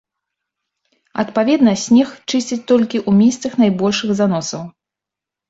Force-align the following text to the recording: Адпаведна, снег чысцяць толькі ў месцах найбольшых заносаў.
Адпаведна, 1.23 1.73
снег 1.81 2.09
чысцяць 2.29 2.59
толькі 2.73 2.97
ў 3.01 3.11
месцах 3.21 3.51
найбольшых 3.63 4.09
заносаў. 4.23 4.67